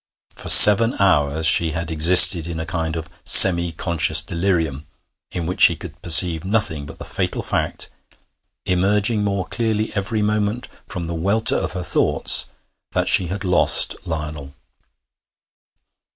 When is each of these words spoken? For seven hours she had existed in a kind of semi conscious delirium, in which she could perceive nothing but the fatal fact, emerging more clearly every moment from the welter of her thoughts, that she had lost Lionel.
For 0.35 0.49
seven 0.49 0.95
hours 0.99 1.45
she 1.45 1.73
had 1.73 1.91
existed 1.91 2.47
in 2.47 2.59
a 2.59 2.65
kind 2.65 2.95
of 2.95 3.07
semi 3.23 3.71
conscious 3.71 4.23
delirium, 4.23 4.87
in 5.29 5.45
which 5.45 5.61
she 5.61 5.75
could 5.75 6.01
perceive 6.01 6.43
nothing 6.43 6.87
but 6.87 6.97
the 6.97 7.05
fatal 7.05 7.43
fact, 7.43 7.87
emerging 8.65 9.23
more 9.23 9.45
clearly 9.45 9.93
every 9.93 10.23
moment 10.23 10.67
from 10.87 11.03
the 11.03 11.13
welter 11.13 11.55
of 11.55 11.73
her 11.73 11.83
thoughts, 11.83 12.47
that 12.93 13.07
she 13.07 13.27
had 13.27 13.43
lost 13.43 13.95
Lionel. 14.03 14.55